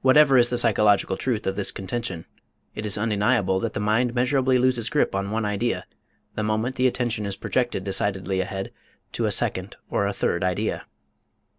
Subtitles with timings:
[0.00, 2.24] Whatever is the psychological truth of this contention
[2.74, 5.84] it is undeniable that the mind measurably loses grip on one idea
[6.34, 8.72] the moment the attention is projected decidedly ahead
[9.12, 10.86] to a second or a third idea.